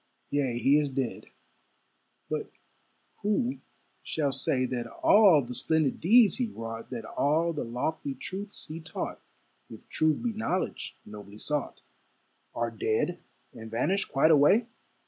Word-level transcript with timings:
Yea, 0.31 0.57
he 0.57 0.79
is 0.79 0.89
dead; 0.89 1.27
but 2.27 2.49
who 3.21 3.59
shall 4.01 4.31
say 4.31 4.65
That 4.65 4.87
all 4.87 5.43
the 5.43 5.53
splendid 5.53 5.99
deeds 5.99 6.37
he 6.37 6.47
wrought, 6.47 6.89
That 6.89 7.05
all 7.05 7.53
the 7.53 7.63
lofty 7.63 8.15
truths 8.15 8.65
he 8.65 8.79
taught 8.79 9.19
(If 9.69 9.87
truth 9.89 10.23
be 10.23 10.33
knowledge 10.33 10.95
nobly 11.05 11.37
sought), 11.37 11.81
Are 12.55 12.71
dead 12.71 13.19
and 13.53 13.69
vanished 13.69 14.11
quite 14.11 14.31
away? 14.31 14.65